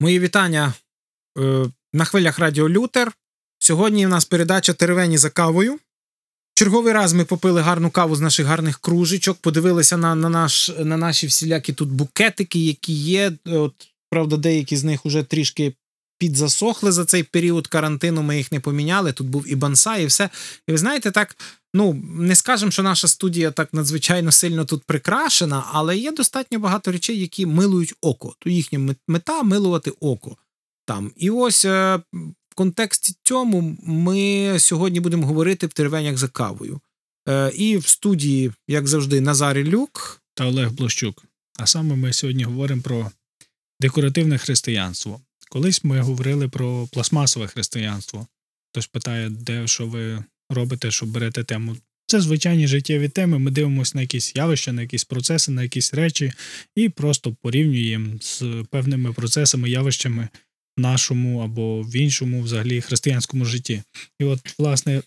[0.00, 0.74] Мої вітання
[1.38, 3.12] е, на хвилях Радіо Лютер.
[3.58, 5.78] Сьогодні в нас передача Теревені за кавою.
[6.54, 10.96] Черговий раз ми попили гарну каву з наших гарних кружечок, подивилися на на, наш, на
[10.96, 13.32] наші всілякі тут букетики, які є.
[13.44, 15.72] От, Правда, деякі з них вже трішки
[16.18, 18.22] підзасохли за цей період карантину.
[18.22, 19.12] Ми їх не поміняли.
[19.12, 20.30] Тут був і бонсай, і все.
[20.68, 21.36] І ви знаєте, так
[21.74, 26.92] ну не скажемо, що наша студія так надзвичайно сильно тут прикрашена, але є достатньо багато
[26.92, 28.34] речей, які милують око.
[28.38, 30.36] То їхня мета милувати око
[30.86, 31.12] там.
[31.16, 32.00] І ось е,
[32.50, 36.80] в контексті цьому ми сьогодні будемо говорити в теревенях за кавою.
[37.28, 41.24] Е, і в студії, як завжди, Назарій Люк та Олег Блощук.
[41.58, 43.10] А саме ми сьогодні говоримо про
[43.80, 45.20] декоративне християнство.
[45.50, 48.26] Колись ми говорили про пластмасове християнство.
[48.70, 51.76] Хтось питає, де що ви робите, що берете тему.
[52.06, 53.38] Це звичайні життєві теми.
[53.38, 56.32] Ми дивимося на якісь явища, на якісь процеси, на якісь речі
[56.76, 60.28] і просто порівнюємо з певними процесами, явищами
[60.76, 63.82] в нашому або в іншому, взагалі, християнському житті.
[64.20, 65.02] І от, власне,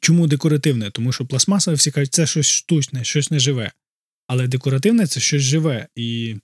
[0.00, 0.90] чому декоративне?
[0.90, 3.72] Тому що пластмаса, всі кажуть, це щось штучне, щось не живе.
[4.26, 5.88] Але декоративне це щось живе.
[5.96, 6.36] І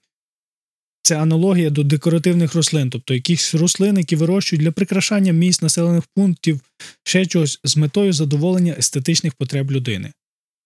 [1.03, 6.61] це аналогія до декоративних рослин, тобто якісь рослини, які вирощують для прикрашання місць населених пунктів,
[7.05, 10.13] ще чогось з метою задоволення естетичних потреб людини.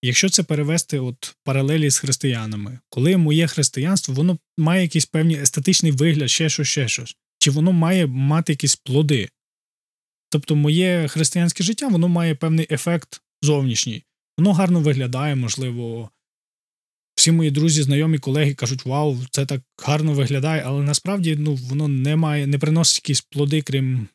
[0.03, 5.93] Якщо це перевести от паралелі з християнами, коли моє християнство, воно має якийсь певний естетичний
[5.93, 9.29] вигляд, ще щось, ще щось, чи воно має мати якісь плоди.
[10.31, 14.03] Тобто, моє християнське життя воно має певний ефект зовнішній.
[14.39, 16.11] Воно гарно виглядає, можливо,
[17.15, 21.89] всі мої друзі, знайомі, колеги кажуть, вау, це так гарно виглядає, але насправді ну, воно
[21.89, 24.09] не має, не приносить якісь плоди, крім.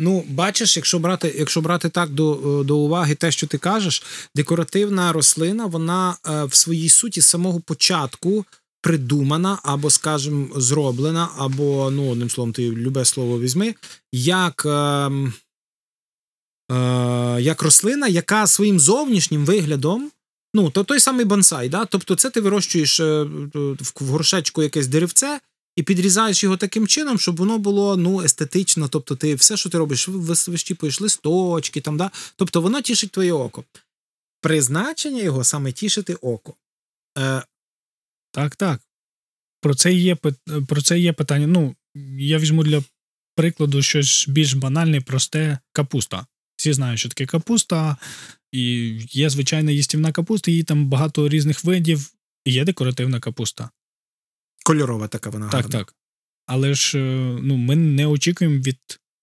[0.00, 4.02] Ну, бачиш, якщо брати якщо брати так до до уваги те, що ти кажеш,
[4.34, 8.44] декоративна рослина, вона е, в своїй суті з самого початку
[8.80, 13.74] придумана, або, скажімо, зроблена, або, ну, одним словом, ти любе слово візьми,
[14.12, 14.66] як.
[14.66, 15.10] Е,
[16.74, 20.10] е, як рослина, яка своїм зовнішнім виглядом
[20.54, 21.84] Ну, то той самий бонсай, да?
[21.84, 23.22] тобто це ти вирощуєш е,
[23.90, 25.40] в горшечку якесь деревце
[25.76, 28.88] і підрізаєш його таким чином, щоб воно було ну, естетично.
[28.88, 30.08] Тобто, ти все, що ти робиш,
[30.48, 32.10] вищіпуєш листочки, там, да?
[32.36, 33.64] тобто воно тішить твоє око.
[34.40, 36.54] Призначення його саме тішити око.
[37.18, 37.42] Е...
[38.30, 38.80] Так, так.
[39.60, 40.16] Про це є
[40.68, 41.46] про це є питання.
[41.46, 41.74] Ну,
[42.18, 42.82] я візьму для
[43.34, 46.26] прикладу щось більш банальне, просте капуста.
[46.56, 47.96] Всі знають, що таке капуста,
[48.52, 52.12] і є звичайна їстівна капуста, її там багато різних видів,
[52.44, 53.70] і є декоративна капуста.
[54.64, 55.48] Кольорова така вона.
[55.48, 55.78] Так, гарна.
[55.78, 55.94] так.
[56.46, 58.78] Але ж е, ну, ми не очікуємо від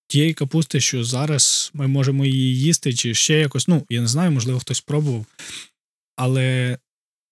[0.07, 3.67] тієї капусти, що зараз ми можемо її їсти, чи ще якось.
[3.67, 5.25] Ну, я не знаю, можливо, хтось пробував.
[6.15, 6.77] Але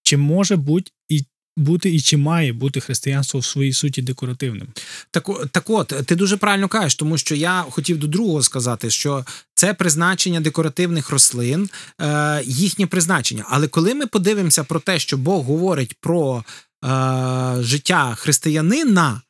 [0.03, 1.25] чи може бути і
[1.57, 4.67] бути і чи має бути християнство в своїй суті декоративним.
[5.11, 9.25] Так так от, ти дуже правильно кажеш, тому що я хотів до другого сказати, що
[9.55, 11.69] це призначення декоративних рослин,
[12.01, 13.45] е, їхнє призначення.
[13.49, 16.43] Але коли ми подивимося про те, що Бог говорить про
[16.85, 19.21] е, життя християнина,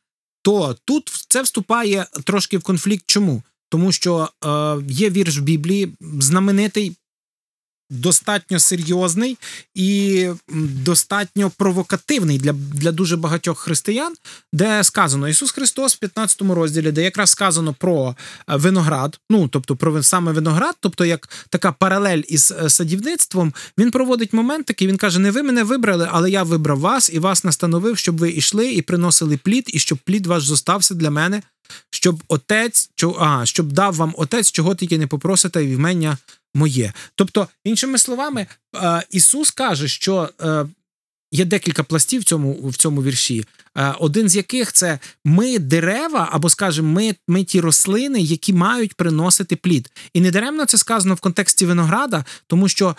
[0.42, 3.04] то тут це вступає трошки в конфлікт.
[3.06, 3.42] Чому?
[3.68, 4.48] Тому що е,
[4.88, 6.96] є вірш в Біблії, знаменитий
[7.94, 9.38] достатньо серйозний
[9.74, 10.28] і
[10.84, 14.14] достатньо провокативний для для дуже багатьох християн,
[14.52, 18.16] де сказано Ісус Христос в 15 розділі, де якраз сказано про
[18.48, 23.90] е, виноград, ну тобто про саме виноград, тобто як така паралель із е, садівництвом, він
[23.90, 24.88] проводить момент такий.
[24.88, 28.30] Він каже: Не ви мене вибрали, але я вибрав вас і вас настановив, щоб ви
[28.30, 31.42] йшли і приносили плід, і щоб плід ваш зостався для мене.
[31.90, 36.16] Щоб отець, а, щоб дав вам отець, чого тільки не попросите, і в мене
[36.54, 36.92] моє.
[37.14, 40.66] Тобто, іншими словами, е, Ісус каже, що е,
[41.34, 43.44] є декілька пластів в цьому в цьому вірші.
[43.76, 48.94] Е, один з яких це ми дерева, або скажімо, ми, ми ті рослини, які мають
[48.94, 49.90] приносити плід.
[50.14, 52.96] І недаремно це сказано в контексті винограда, тому що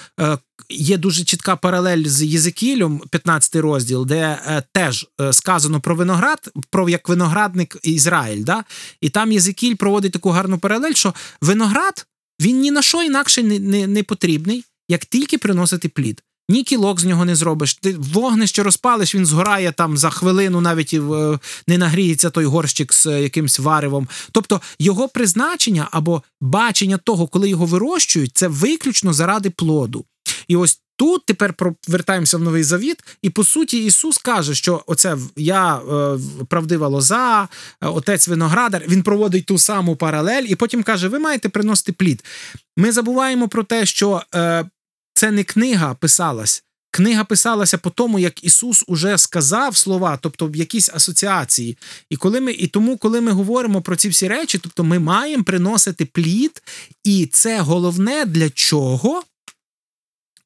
[0.69, 4.39] є дуже чітка паралель з Єзекілем, 15 розділ, де
[4.71, 8.43] теж сказано про виноград, про як виноградник Ізраїль.
[8.43, 8.63] Да?
[9.01, 12.05] І там Єзекіль проводить таку гарну паралель, що виноград.
[12.41, 16.21] Він ні на що інакше не, не, не потрібний, як тільки приносити плід.
[16.49, 17.73] Ні кілок з нього не зробиш.
[17.73, 22.93] Ти вогнище розпалиш, він згорає там за хвилину, навіть і е, не нагріється той горщик
[22.93, 24.07] з е, якимсь варивом.
[24.31, 30.05] Тобто його призначення або бачення того, коли його вирощують, це виключно заради плоду.
[30.47, 35.17] І ось Тут тепер повертаємося в новий завіт, і по суті Ісус каже, що оце
[35.35, 37.47] я е, правдива лоза,
[37.81, 38.83] отець виноградар.
[38.87, 42.23] Він проводить ту саму паралель, і потім каже: ви маєте приносити плід.
[42.77, 44.21] Ми забуваємо про те, що
[45.15, 46.63] це не книга писалась.
[46.91, 51.77] книга писалася по тому, як Ісус уже сказав слова, тобто в якісь асоціації.
[52.09, 55.43] І коли ми, і тому, коли ми говоримо про ці всі речі, тобто ми маємо
[55.43, 56.63] приносити плід,
[57.03, 59.23] і це головне для чого?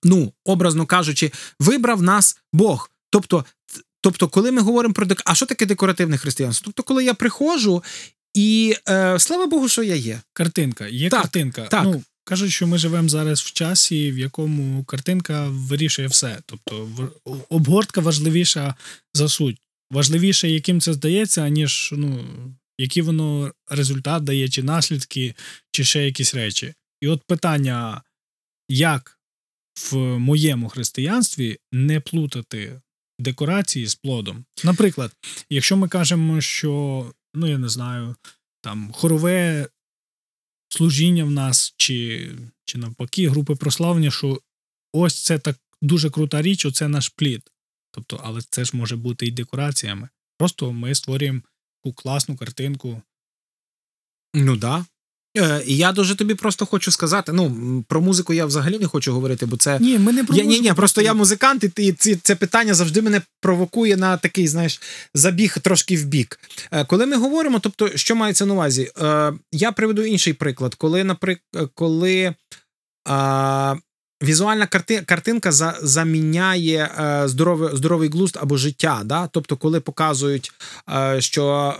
[0.04, 2.90] Ну, образно кажучи, вибрав нас Бог.
[3.10, 3.46] Тобто,
[4.02, 5.22] тобто, коли ми говоримо про дек...
[5.26, 6.66] а що таке декоративне християнство?
[6.66, 7.84] Тобто, коли я приходжу,
[8.34, 10.22] і е, слава Богу, що я є.
[10.34, 10.88] Картинка.
[10.88, 11.62] Є Так, картинка.
[11.62, 11.84] так.
[11.84, 16.40] Ну, кажуть, що ми живемо зараз в часі, в якому картинка вирішує все.
[16.46, 16.90] Тобто
[17.50, 18.76] обгортка важливіша
[19.14, 19.58] за суть.
[19.92, 22.26] Важливіше, яким це здається, аніж ну,
[22.78, 25.36] який воно результат дає, чи наслідки,
[25.72, 26.74] чи ще якісь речі.
[27.02, 28.02] І от питання,
[28.70, 29.20] як
[29.92, 32.82] в моєму християнстві не плутати
[33.20, 34.46] декорації з плодом.
[34.64, 35.12] Наприклад,
[35.50, 38.16] якщо ми кажемо, що, ну я не знаю,
[38.62, 39.68] там хорове
[40.70, 42.30] служіння в нас, чи,
[42.66, 44.42] чи навпаки, групи прославлення, що
[44.94, 47.52] ось це так дуже крута річ, оце наш плід.
[47.92, 50.10] Тобто, але це ж може бути і декораціями.
[50.38, 51.42] Просто ми створюємо
[51.84, 53.02] таку класну картинку.
[54.34, 54.86] Ну да.
[55.38, 57.32] Е, і я дуже тобі просто хочу сказати.
[57.32, 59.80] Ну, про музику я взагалі не хочу говорити, бо це.
[59.80, 63.02] Ні, ми не про Я, ні, ні, просто я музикант, і, ці, це питання завжди
[63.02, 64.82] мене провокує на такий, знаєш,
[65.14, 66.40] забіг трошки в бік.
[66.72, 68.92] Е, коли ми говоримо, тобто, що мається на увазі?
[69.02, 70.76] Е, я приведу інший приклад.
[70.76, 72.36] Коли, наприклад, коли
[74.24, 76.90] візуальна карти, картинка за, заміняє
[77.26, 79.28] здоровий, здоровий глузд або життя, да?
[79.28, 80.52] тобто, коли показують,
[81.20, 81.74] що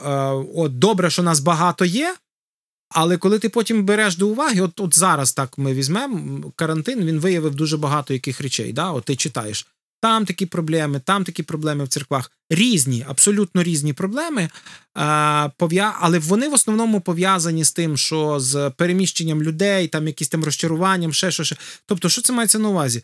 [0.56, 2.16] от добре, що нас багато є.
[2.90, 7.20] Але коли ти потім береш до уваги, от от зараз так ми візьмемо карантин, він
[7.20, 8.74] виявив дуже багато яких речей.
[8.74, 8.92] Да?
[8.92, 9.68] От ти читаєш.
[10.02, 12.32] Там такі проблеми, там такі проблеми в церквах.
[12.50, 14.50] Різні, абсолютно різні проблеми,
[15.58, 15.96] пов'я...
[16.00, 21.14] але вони в основному пов'язані з тим, що з переміщенням людей, там якісь там розчаруванням,
[21.14, 21.56] ще що.
[21.86, 23.04] Тобто, що це мається на увазі?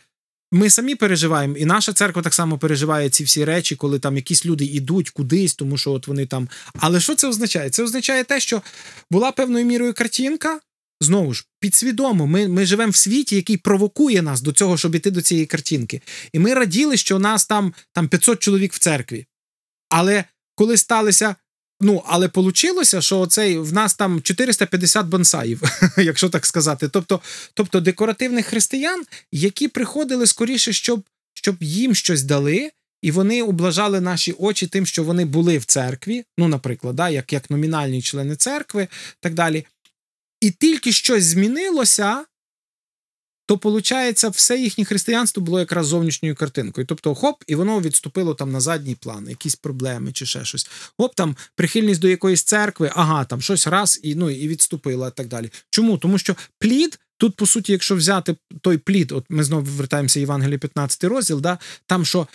[0.52, 4.46] Ми самі переживаємо, і наша церква так само переживає ці всі речі, коли там якісь
[4.46, 6.50] люди йдуть кудись, тому що от вони там.
[6.80, 7.70] Але що це означає?
[7.70, 8.62] Це означає те, що
[9.12, 10.60] була певною мірою картинка.
[11.02, 15.12] Знову ж, підсвідомо, ми, ми живемо в світі, який провокує нас до цього, щоб іти
[15.12, 16.02] до цієї картинки.
[16.34, 19.26] І ми раділи, що у нас там, там 500 чоловік в церкві.
[19.90, 20.24] Але
[20.56, 21.36] коли сталося.
[21.82, 25.62] Ну, але получилося, що оцей, в нас там 450 бонсаїв,
[25.98, 26.88] якщо так сказати.
[26.88, 27.22] Тобто,
[27.54, 34.32] тобто декоративних християн, які приходили скоріше, щоб, щоб їм щось дали, і вони облажали наші
[34.32, 38.88] очі тим, що вони були в церкві, ну, наприклад, да, як, як номінальні члени церкви,
[39.20, 39.66] так далі.
[40.42, 42.26] І тільки щось змінилося,
[43.46, 46.88] то, виходить, все їхнє християнство було якраз зовнішньою картинкою.
[46.88, 50.70] Тобто, хоп, і воно відступило там на задній план, якісь проблеми чи ще щось.
[50.98, 55.12] Хоп, там прихильність до якоїсь церкви, ага, там щось раз і ну, і відступило, і
[55.12, 55.52] так далі.
[55.70, 55.98] Чому?
[55.98, 57.00] Тому що плід.
[57.18, 61.58] Тут, по суті, якщо взяти той плід, от ми знову вертаємося Євангелії 15 розділ, да,
[61.86, 62.28] там що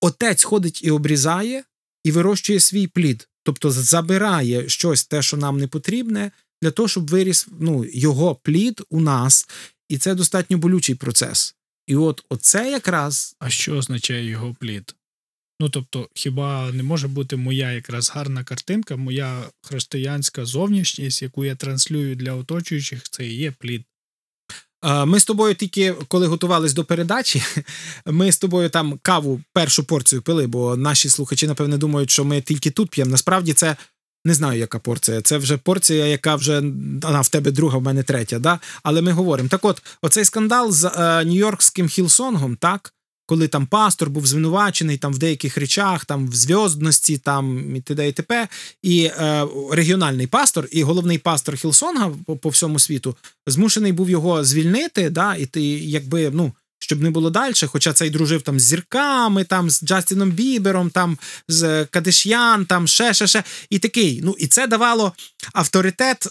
[0.00, 1.64] отець ходить і обрізає,
[2.04, 6.30] і вирощує свій плід, тобто забирає щось, те, що нам не потрібне,
[6.62, 9.48] для того, щоб виріс ну, його плід у нас,
[9.88, 11.54] і це достатньо болючий процес.
[11.86, 14.94] І от оце якраз А що означає його плід?
[15.60, 21.54] Ну тобто, хіба не може бути моя якраз гарна картинка, моя християнська зовнішність, яку я
[21.54, 23.82] транслюю для оточуючих, це і є плід.
[25.06, 27.42] Ми з тобою тільки коли готувались до передачі,
[28.06, 32.40] ми з тобою там каву першу порцію пили, бо наші слухачі, напевне, думають, що ми
[32.40, 33.10] тільки тут п'ємо.
[33.10, 33.76] Насправді це
[34.26, 35.20] не знаю, яка порція.
[35.20, 36.62] Це вже порція, яка вже
[37.02, 38.38] а, в тебе друга, в мене третя.
[38.38, 38.58] Да?
[38.82, 39.48] Але ми говоримо.
[39.48, 40.90] Так от, оцей скандал з е,
[41.24, 42.92] Нью-Йоркським Хілсонгом, так.
[43.28, 48.08] Коли там пастор був звинувачений там в деяких речах, там в зв'яздності, там і т.д.
[48.08, 48.48] і т.п.
[48.82, 53.16] І е, регіональний пастор, і головний пастор Хілсонга по, по всьому світу
[53.46, 58.10] змушений був його звільнити, да, і ти, якби, ну, щоб не було далі, хоча цей
[58.10, 61.18] дружив там з зірками, там з Джастіном Бібером, там
[61.48, 63.44] з Кадиш'ян, там ще, ще, ще.
[63.70, 64.20] І такий.
[64.24, 65.12] Ну, і це давало
[65.52, 66.26] авторитет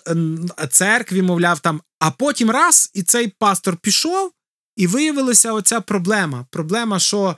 [0.69, 1.81] церкві, мовляв, там.
[1.99, 4.31] А потім раз, і цей пастор пішов,
[4.75, 6.45] і виявилася оця проблема.
[6.51, 7.37] Проблема, що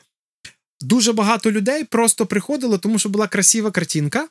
[0.81, 4.27] дуже багато людей просто приходило, тому що була красива картинка,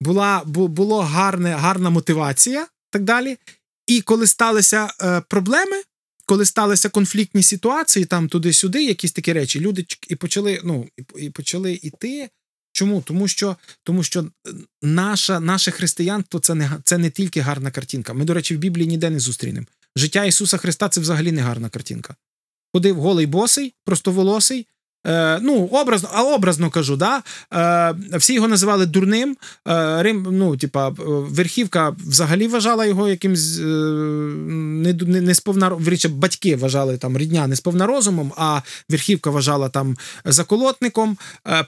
[0.00, 3.38] була, бу, було гарне, гарна мотивація так далі.
[3.86, 5.82] І коли сталися е, проблеми,
[6.30, 11.72] коли сталися конфліктні ситуації, там туди-сюди, якісь такі речі, люди і почали, ну, і, почали
[11.72, 12.30] йти.
[12.72, 13.02] Чому?
[13.02, 14.50] Тому що, тому що е,
[14.82, 18.12] наша, наше християнство це не, це не тільки гарна картинка.
[18.12, 19.66] Ми, до речі, в Біблії ніде не зустрінемо.
[19.96, 22.16] Життя Ісуса Христа це взагалі не гарна картинка.
[22.74, 24.66] Ходив голий босий, простоволосий,
[25.06, 27.22] Е, ну, образно, а образно кажу, да?
[28.12, 29.36] Е, всі його називали дурним.
[29.68, 36.08] Е, Рим, ну, типа, верхівка взагалі вважала його якимсь е, не, не, не сповна, вріче,
[36.08, 41.16] батьки вважали там рідня не сповна розумом, а верхівка вважала там заколотником.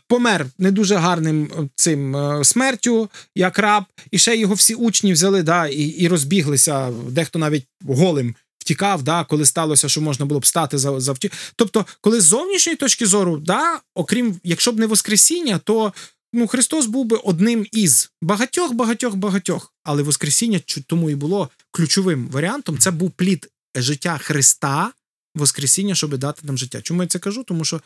[0.08, 5.66] Помер не дуже гарним цим смертю, як раб, і ще його всі учні взяли да,
[5.66, 10.78] і, і розбіглися, дехто навіть голим втікав, да, коли сталося, що можна було б стати
[10.78, 11.32] за за втік.
[11.56, 15.92] Тобто, коли з зовнішньої точки зору, да, окрім якщо б не Воскресіння, то
[16.32, 19.74] ну, Христос був би одним із багатьох, багатьох, багатьох.
[19.84, 22.78] Але Воскресіння тому і було ключовим варіантом.
[22.78, 24.92] Це був плід життя Христа,
[25.34, 26.82] Воскресіння, щоб дати нам життя.
[26.82, 27.44] Чому я це кажу?
[27.44, 27.80] Тому що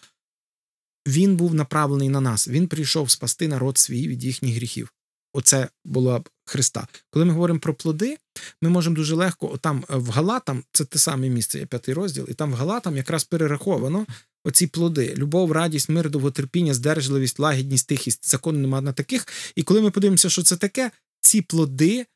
[1.06, 2.48] він був направлений на нас.
[2.48, 4.92] Він прийшов спасти народ свій від їхніх гріхів.
[5.32, 6.86] Оце була б Христа.
[7.10, 8.18] Коли ми говоримо про плоди,
[8.62, 12.26] ми можемо дуже легко там е, в Галатам, це те саме місце, є п'ятий розділ,
[12.28, 14.06] і там в Галатам якраз перераховано
[14.44, 18.30] оці плоди: любов, радість, мир, довготерпіння, здержливість, лагідність, тихість.
[18.30, 19.26] Закону нема на таких.
[19.56, 22.06] І коли ми подивимося, що це таке, ці плоди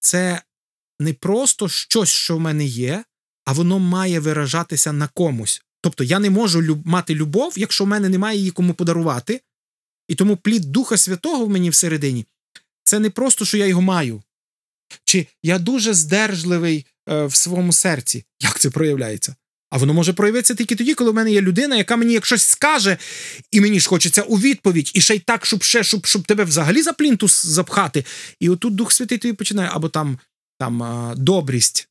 [0.00, 0.42] це
[1.00, 3.04] не просто щось, що в мене є,
[3.44, 5.62] а воно має виражатися на комусь.
[5.80, 6.86] Тобто я не можу люб...
[6.86, 9.40] мати любов, якщо в мене немає її кому подарувати.
[10.08, 12.26] І тому плід Духа Святого в мені всередині
[12.86, 14.22] це не просто, що я його маю.
[15.04, 18.24] Чи я дуже здержливий е, в своєму серці.
[18.40, 19.34] Як це проявляється?
[19.70, 22.42] А воно може проявитися тільки тоді, коли в мене є людина, яка мені як щось
[22.42, 22.96] скаже,
[23.50, 26.44] і мені ж хочеться у відповідь, і ще й так, щоб ще, щоб щоб тебе
[26.44, 28.04] взагалі за плінтус запхати.
[28.40, 30.18] І отут Дух Святий тобі починає, або там
[30.58, 31.88] там добрість.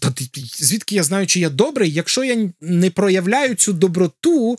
[0.00, 0.12] Та
[0.58, 4.58] звідки я знаю, чи я добрий, якщо я не проявляю цю доброту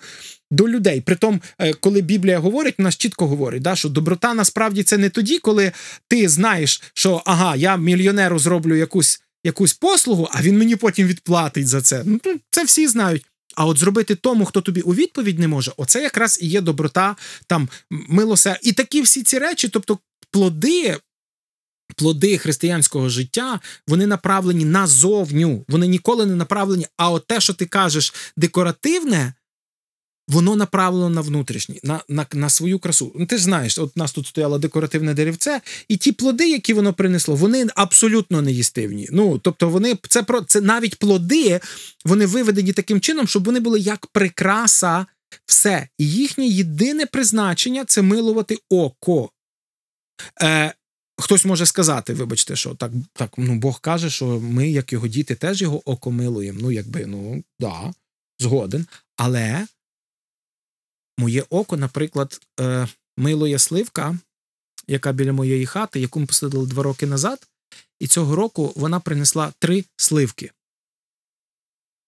[0.52, 1.02] до людей.
[1.02, 5.40] Притом, е, коли Біблія говорить, вона чітко говорить, да, що доброта насправді це не тоді,
[5.40, 5.72] коли
[6.08, 11.68] ти знаєш, що ага, я мільйонеру зроблю якусь якусь послугу, а він мені потім відплатить
[11.68, 12.04] за це.
[12.06, 13.26] Ну, Це всі знають.
[13.56, 17.16] А от зробити тому, хто тобі у відповідь не може, оце якраз і є доброта,
[17.48, 18.60] там милося.
[18.62, 20.00] І такі всі ці речі, тобто
[20.32, 20.98] плоди.
[21.96, 26.88] Плоди християнського життя вони направлені назовню, вони ніколи не направлені.
[26.98, 29.34] А от те, що ти кажеш, декоративне,
[30.28, 33.12] воно направлено на внутрішній, на на, на свою красу.
[33.16, 36.74] Ну, Ти ж знаєш, от у нас тут стояло декоративне деревце, і ті плоди, які
[36.74, 39.08] воно принесло, вони абсолютно неїстивні.
[39.12, 41.60] Ну, тобто, вони це про це навіть плоди,
[42.06, 45.06] вони виведені таким чином, щоб вони були як прикраса,
[45.46, 45.88] все.
[45.98, 49.30] І їхнє єдине призначення це милувати око.
[50.42, 50.74] Е,
[51.18, 55.36] Хтось може сказати, вибачте, що так так, ну Бог каже, що ми, як його діти,
[55.36, 56.60] теж його око милуємо.
[56.62, 57.94] Ну, якби, ну, да,
[58.40, 58.88] згоден.
[59.18, 59.68] Але
[61.18, 64.18] Моє око, наприклад, е, милує сливка,
[64.88, 67.48] яка біля моєї хати, яку ми посадили два роки назад,
[68.00, 70.52] і цього року вона принесла три сливки.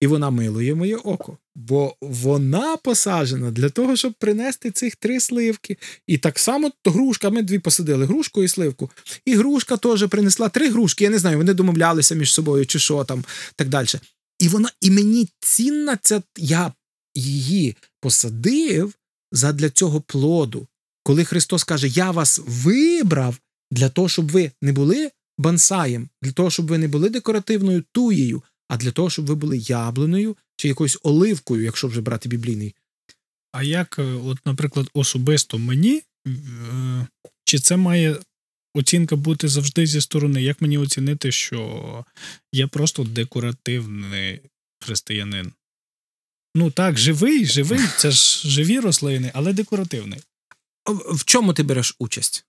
[0.02, 5.78] І вона милує моє око, бо вона посаджена для того, щоб принести цих три сливки.
[6.08, 8.90] І так само грушка, ми дві посадили грушку і сливку.
[9.26, 11.04] І грушка теж принесла три грушки.
[11.04, 13.26] Я не знаю, вони домовлялися між собою чи що там,
[13.56, 13.88] так далі.
[14.40, 16.74] І вона, і мені цінна ця, я
[17.16, 18.94] її посадив
[19.32, 20.68] задля цього плоду.
[21.04, 23.38] Коли Христос каже, Я вас вибрав
[23.72, 28.44] для того, щоб ви не були бонсаєм, для того, щоб ви не були декоративною туєю,
[28.68, 32.76] а для того, щоб ви були яблуною чи якоюсь оливкою, якщо вже брати біблійний.
[33.52, 37.08] А як, е, от, наприклад, особисто мені, е,
[37.44, 38.18] чи це має
[38.74, 40.44] оцінка бути завжди зі сторони?
[40.44, 42.06] Як мені оцінити, що
[42.54, 44.42] я просто декоративний
[44.80, 45.52] християнин?
[46.56, 50.20] Ну так, живий, живий, це ж живі рослини, але декоративний.
[51.12, 52.46] В чому ти береш участь?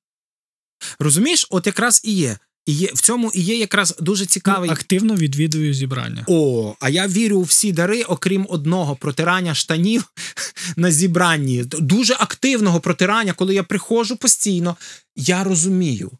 [0.99, 2.39] Розумієш, от якраз і є.
[2.69, 4.69] І є в цьому і є якраз дуже цікавий.
[4.69, 6.25] Ну, активно відвідую зібрання.
[6.27, 10.05] О, а я вірю у всі дари, окрім одного протирання штанів
[10.77, 11.65] на зібранні.
[11.65, 14.77] Дуже активного протирання, коли я приходжу постійно.
[15.17, 16.11] Я розумію,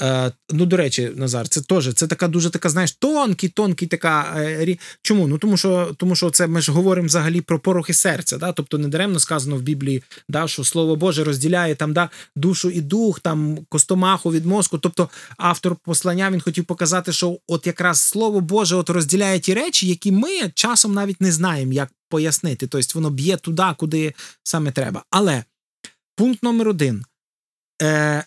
[0.00, 4.34] Е, Ну, до речі, Назар, це теж це така дуже така, знаєш, тонкий, тонкий така.
[4.36, 5.26] Е, чому?
[5.26, 8.38] Ну тому що тому що це ми ж говоримо взагалі про порохи серця.
[8.38, 8.52] Да?
[8.52, 13.20] Тобто недаремно сказано в Біблії, да, що Слово Боже розділяє там да, душу і дух,
[13.20, 14.78] там костомаху від мозку.
[14.78, 19.88] Тобто автор послання він хотів показати, що от якраз Слово Боже от розділяє ті речі,
[19.88, 22.66] які ми часом навіть не знаємо, як пояснити.
[22.66, 25.04] Тобто воно б'є туди, куди саме треба.
[25.10, 25.44] Але
[26.16, 27.04] пункт номер один.
[27.82, 28.24] Е,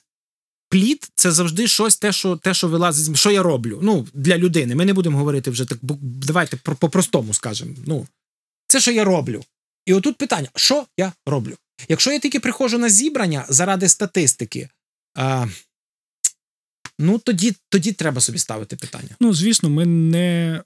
[0.70, 3.80] плід це завжди щось, те, що те, що вилазить, що я роблю.
[3.82, 4.76] Ну, для людини.
[4.76, 7.76] Ми не будемо говорити вже так, давайте по-простому скажемо.
[7.86, 8.08] Ну,
[8.68, 9.44] це що я роблю.
[9.86, 11.58] І отут питання: що я роблю?
[11.90, 14.70] Якщо я тільки приходжу на зібрання заради статистики,
[15.16, 15.48] а,
[17.00, 19.10] ну тоді тоді треба собі ставити питання.
[19.20, 20.64] Ну, звісно, ми не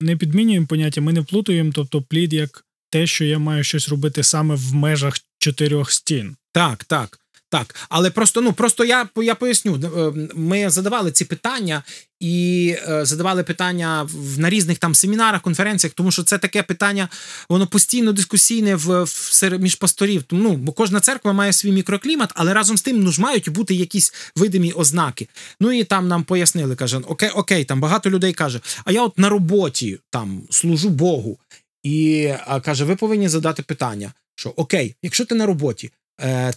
[0.00, 4.22] не підмінюємо поняття, ми не плутаємо, тобто плід як те, що я маю щось робити
[4.22, 6.36] саме в межах чотирьох стін.
[6.52, 7.20] Так, так.
[7.48, 9.74] Так, але просто ну просто я я поясню.
[9.76, 11.82] Е, ми задавали ці питання
[12.20, 17.08] і е, задавали питання на різних там семінарах, конференціях, тому що це таке питання,
[17.48, 20.24] воно постійно дискусійне в, в між пасторів.
[20.30, 23.74] Ну бо кожна церква має свій мікроклімат, але разом з тим ну ж мають бути
[23.74, 25.28] якісь видимі ознаки.
[25.60, 29.18] Ну і там нам пояснили, каже, окей, окей, там багато людей каже, а я от
[29.18, 31.38] на роботі там служу Богу.
[31.82, 35.90] І каже, ви повинні задати питання, що окей, якщо ти на роботі,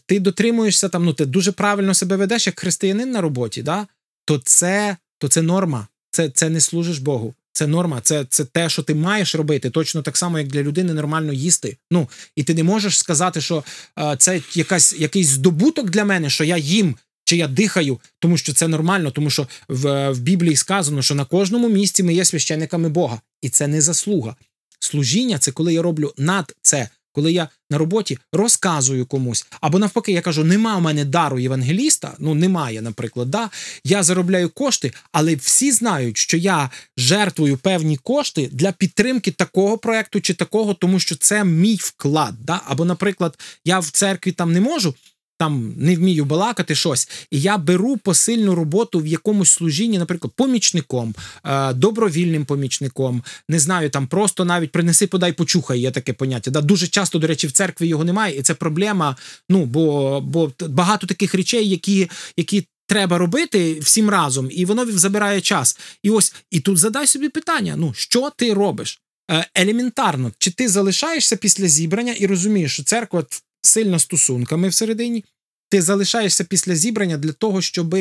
[0.06, 3.88] ти дотримуєшся там, ну ти дуже правильно себе ведеш як християнин на роботі, да,
[4.26, 5.88] то це то це норма.
[6.12, 7.34] Це це не служиш Богу.
[7.52, 10.94] Це норма, це це те, що ти маєш робити, точно так само, як для людини
[10.94, 11.78] нормально їсти.
[11.92, 13.64] Ну і ти не можеш сказати, що
[14.00, 18.54] е, це якась якийсь здобуток для мене, що я їм чи я дихаю, тому що
[18.54, 22.90] це нормально, тому що в, в Біблії сказано, що на кожному місці ми є священниками
[22.90, 24.36] Бога, і це не заслуга.
[24.80, 30.12] Служіння це коли я роблю над це коли я на роботі розказую комусь, або навпаки,
[30.12, 33.50] я кажу, нема у мене дару євангеліста, ну немає, наприклад, да,
[33.84, 40.22] я заробляю кошти, але всі знають, що я жертвую певні кошти для підтримки такого проекту
[40.22, 42.36] чи такого, тому що це мій вклад.
[42.46, 42.62] Да?
[42.66, 44.96] Або, наприклад, я в церкві там не можу
[45.40, 51.16] там не вмію балакати щось, і я беру посильну роботу в якомусь служінні, наприклад, помічником,
[51.46, 56.52] е, добровільним помічником, не знаю, там просто навіть принеси, подай, почухай, є таке поняття.
[56.52, 56.62] Да?
[56.62, 59.16] Дуже часто, до речі, в церкві його немає, і це проблема.
[59.50, 62.68] Ну бо бо багато таких речей, які, які.
[62.90, 65.80] Треба робити всім разом, і воно забирає час.
[66.04, 69.00] І ось і тут задай собі питання: ну що ти робиш?
[69.32, 73.24] Е, елементарно, чи ти залишаєшся після зібрання і розумієш, що церква
[73.62, 75.26] сильно стосунками всередині,
[75.70, 77.96] ти залишаєшся після зібрання для того, щоб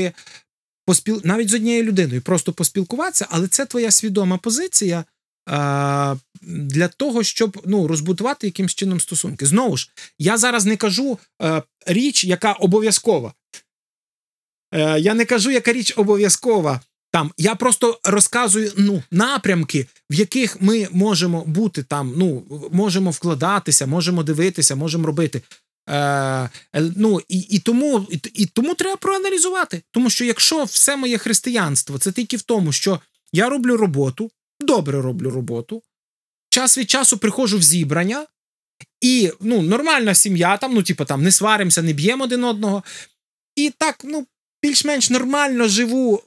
[0.86, 1.20] поспіл...
[1.24, 5.04] навіть з однією людиною просто поспілкуватися, але це твоя свідома позиція
[5.46, 9.46] а, для того, щоб ну, розбудувати якимсь чином стосунки.
[9.46, 13.34] Знову ж, я зараз не кажу а, річ, яка обов'язкова.
[14.74, 16.80] Е, я не кажу, яка річ обов'язкова.
[17.10, 23.86] Там я просто розказую ну, напрямки, в яких ми можемо бути там, ну можемо вкладатися,
[23.86, 25.42] можемо дивитися, можемо робити.
[25.88, 26.50] Е,
[26.96, 29.82] ну, І і, тому і, і тому треба проаналізувати.
[29.90, 33.00] Тому що якщо все моє християнство це тільки в тому, що
[33.32, 35.82] я роблю роботу, добре роблю роботу,
[36.50, 38.26] час від часу приходжу в зібрання,
[39.00, 42.82] і ну, нормальна сім'я, там, ну, типу, там, не сваримося, не б'ємо один одного.
[43.56, 44.26] І так, ну,
[44.62, 46.22] більш-менш нормально живу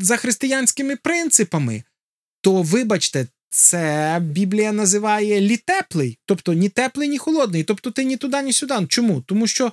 [0.00, 1.82] за християнськими принципами,
[2.40, 7.64] то, вибачте, це Біблія називає літеплий, тобто ні теплий, ні холодний.
[7.64, 8.74] Тобто ти ні туди, ні сюди.
[8.88, 9.20] Чому?
[9.20, 9.72] Тому що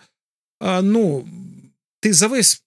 [0.82, 1.28] ну,
[2.00, 2.64] ти завис,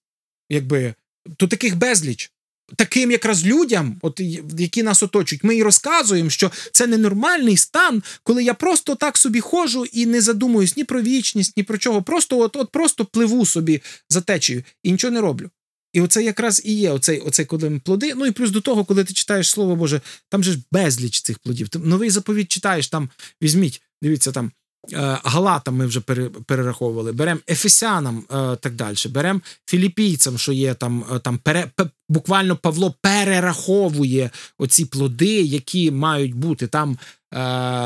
[0.49, 0.93] якби,
[1.37, 2.31] то таких безліч.
[2.75, 4.21] Таким якраз людям, от
[4.57, 9.39] які нас оточують, ми і розказуємо, що це ненормальний стан, коли я просто так собі
[9.39, 12.03] ходжу і не задумуюсь ні про вічність, ні про чого.
[12.03, 15.49] Просто от от просто пливу собі за течею і нічого не роблю.
[15.97, 18.13] І оце якраз і є оцей, оцей коли плоди.
[18.15, 21.39] Ну і плюс до того, коли ти читаєш слово Боже, там же ж безліч цих
[21.39, 21.69] плодів.
[21.69, 23.09] Ти новий заповідь читаєш, там
[23.41, 24.51] візьміть, дивіться там.
[24.93, 26.01] Е, Галатам ми вже
[26.45, 31.71] перераховували, беремо Ефесянам е, так далі, беремо філіпійцям, що є там е, там пере,
[32.09, 36.97] буквально Павло перераховує оці плоди, які мають бути там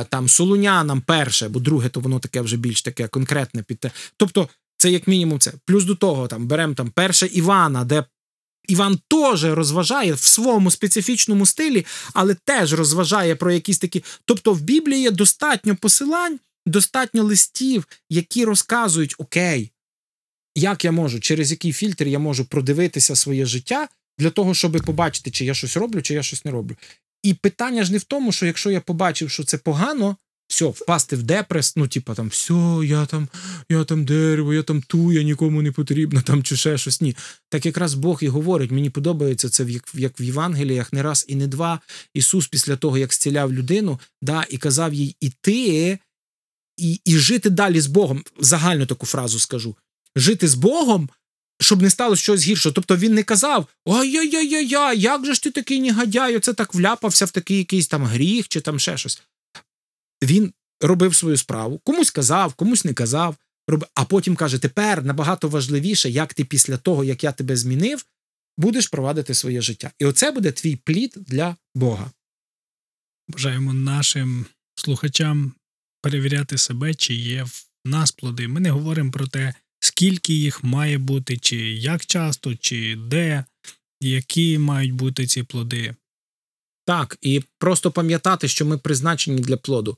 [0.10, 3.92] там солунянам перше, бо друге, то воно таке вже більш таке конкретне під те.
[4.18, 4.50] Тобто
[4.82, 5.54] це як мінімум це.
[5.66, 8.04] Плюс до того, там беремо там перше Івана, де
[8.68, 14.04] Іван теж розважає в своєму специфічному стилі, але теж розважає про якісь такі.
[14.26, 19.72] Тобто в Біблії є достатньо посилань, достатньо листів, які розказують, окей,
[20.56, 25.32] як я можу, через який фільтр я можу продивитися своє життя для того, щоб побачити,
[25.32, 26.76] чи я щось роблю, чи я щось не роблю.
[27.24, 30.18] І питання ж не в тому, що якщо я побачив, що це погано,
[30.52, 33.30] все, впасти в депрес, ну, типа там, все, я там,
[33.70, 37.02] я там дерево, я там ту, я нікому не потрібно, там чи ще щось.
[37.02, 37.16] Ні.
[37.50, 41.48] Так якраз Бог і говорить, мені подобається це як в Євангеліях не раз і не
[41.48, 41.80] два.
[42.14, 46.00] Ісус після того, як зціляв людину, да, і казав їй іти
[46.78, 48.24] і, і жити далі з Богом.
[48.40, 49.76] Загальну таку фразу скажу:
[50.16, 51.10] жити з Богом.
[51.62, 52.72] Щоб не стало щось гірше.
[52.72, 57.32] Тобто він не казав: Ой-яй-яй-яй, як же ж ти такий негодяй, оце так вляпався в
[57.32, 59.22] такий якийсь там гріх чи там ще щось
[60.24, 63.36] він робив свою справу, комусь казав, комусь не казав.
[63.96, 68.06] А потім каже: тепер набагато важливіше, як ти після того, як я тебе змінив,
[68.58, 69.92] будеш провадити своє життя.
[70.00, 72.12] І оце буде твій плід для Бога.
[73.28, 75.54] Бажаємо нашим слухачам
[76.02, 78.48] перевіряти себе, чи є в нас плоди.
[78.48, 83.46] Ми не говоримо про те, скільки їх має бути, чи як часто, чи де,
[84.02, 85.96] які мають бути ці плоди.
[86.86, 89.98] Так, і просто пам'ятати, що ми призначені для плоду.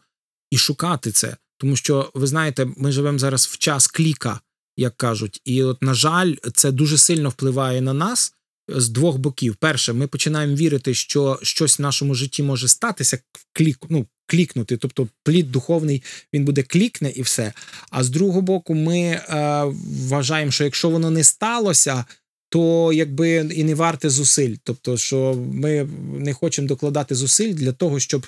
[0.53, 1.37] І шукати це.
[1.57, 4.39] Тому що ви знаєте, ми живемо зараз в час кліка,
[4.77, 8.33] як кажуть, і от, на жаль, це дуже сильно впливає на нас
[8.67, 9.55] з двох боків.
[9.55, 13.19] Перше, ми починаємо вірити, що щось в нашому житті може статися,
[13.53, 17.53] клік, ну, клікнути, тобто плід духовний він буде клікне і все.
[17.89, 19.63] А з другого боку, ми е,
[20.07, 22.05] вважаємо, що якщо воно не сталося,
[22.49, 24.55] то якби і не варте зусиль.
[24.63, 28.27] Тобто, що ми не хочемо докладати зусиль для того, щоб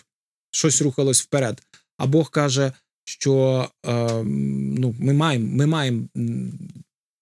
[0.51, 1.61] щось рухалось вперед.
[1.97, 2.71] А Бог каже,
[3.03, 6.08] що е, ну, ми маємо ми маємо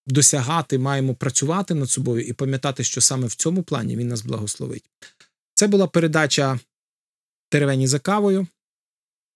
[0.07, 4.89] досягати, маємо працювати над собою і пам'ятати, що саме в цьому плані він нас благословить.
[5.53, 6.59] Це була передача
[7.49, 8.47] Теревені за кавою.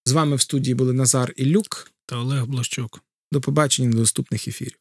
[0.06, 1.92] З вами в студії були Назар і Люк.
[2.06, 3.04] Та Олег Блощук.
[3.32, 4.78] До побачення до наступних ефірів.